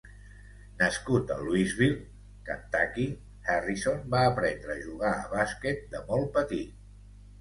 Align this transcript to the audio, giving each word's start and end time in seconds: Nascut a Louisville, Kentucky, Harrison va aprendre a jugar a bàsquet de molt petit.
Nascut 0.77 1.33
a 1.33 1.37
Louisville, 1.47 1.97
Kentucky, 2.49 3.05
Harrison 3.51 4.01
va 4.15 4.25
aprendre 4.31 4.73
a 4.77 4.81
jugar 4.87 5.15
a 5.19 5.29
bàsquet 5.39 5.89
de 5.97 6.03
molt 6.09 6.33
petit. 6.41 6.73